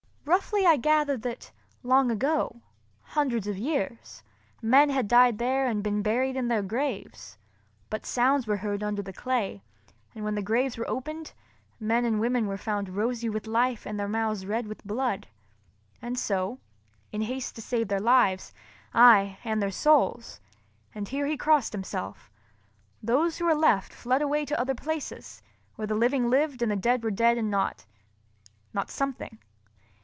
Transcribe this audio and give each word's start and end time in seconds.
Roughly 0.23 0.65
I 0.65 0.77
gathered 0.77 1.23
that 1.23 1.51
long 1.83 2.09
ago, 2.09 2.61
hundreds 3.01 3.47
of 3.47 3.57
years, 3.57 4.23
men 4.61 4.89
had 4.89 5.07
died 5.09 5.39
there 5.39 5.67
and 5.67 5.83
been 5.83 6.01
buried 6.01 6.37
in 6.37 6.47
their 6.47 6.61
graves; 6.61 7.37
but 7.89 8.05
sounds 8.05 8.47
were 8.47 8.55
heard 8.57 8.81
under 8.81 9.01
the 9.01 9.11
clay, 9.11 9.61
and 10.15 10.23
when 10.23 10.35
the 10.35 10.41
graves 10.41 10.77
were 10.77 10.87
opened, 10.89 11.33
men 11.81 12.05
and 12.05 12.21
women 12.21 12.47
were 12.47 12.57
found 12.57 12.89
rosy 12.95 13.27
with 13.27 13.45
life 13.45 13.85
and 13.85 13.99
their 13.99 14.07
mouths 14.07 14.45
red 14.45 14.67
with 14.67 14.85
blood. 14.85 15.27
And 16.01 16.17
so, 16.17 16.59
in 17.11 17.23
haste 17.23 17.55
to 17.55 17.61
save 17.61 17.89
their 17.89 17.99
lives 17.99 18.53
(aye, 18.93 19.37
and 19.43 19.61
their 19.61 19.71
souls!—and 19.71 21.09
here 21.09 21.25
he 21.25 21.35
crossed 21.35 21.73
himself) 21.73 22.31
those 23.03 23.37
who 23.37 23.45
were 23.45 23.55
left 23.55 23.91
fled 23.91 24.21
away 24.21 24.45
to 24.45 24.57
other 24.59 24.75
places, 24.75 25.41
where 25.75 25.87
the 25.87 25.95
living 25.95 26.29
lived 26.29 26.61
and 26.61 26.71
the 26.71 26.75
dead 26.77 27.03
were 27.03 27.11
dead 27.11 27.37
and 27.37 27.51
not—not 27.51 28.89
something. 28.89 29.37